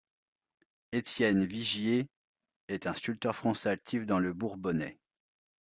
Étienne 0.93 1.45
Vigier, 1.45 2.07
est 2.69 2.87
un 2.87 2.95
sculpteur 2.95 3.35
français 3.35 3.69
actif 3.69 4.07
dans 4.07 4.17
le 4.17 4.33
Bourbonnais. 4.33 4.97